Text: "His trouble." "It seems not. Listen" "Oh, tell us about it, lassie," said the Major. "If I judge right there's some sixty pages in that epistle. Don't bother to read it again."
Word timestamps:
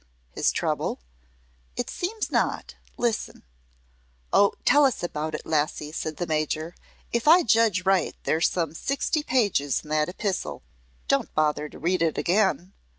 "His 0.31 0.51
trouble." 0.51 0.99
"It 1.75 1.87
seems 1.87 2.31
not. 2.31 2.73
Listen" 2.97 3.43
"Oh, 4.33 4.53
tell 4.65 4.83
us 4.85 5.03
about 5.03 5.35
it, 5.35 5.45
lassie," 5.45 5.91
said 5.91 6.17
the 6.17 6.25
Major. 6.25 6.73
"If 7.13 7.27
I 7.27 7.43
judge 7.43 7.85
right 7.85 8.15
there's 8.23 8.49
some 8.49 8.73
sixty 8.73 9.21
pages 9.21 9.81
in 9.83 9.91
that 9.91 10.09
epistle. 10.09 10.63
Don't 11.07 11.31
bother 11.35 11.69
to 11.69 11.77
read 11.77 12.01
it 12.01 12.17
again." 12.17 12.73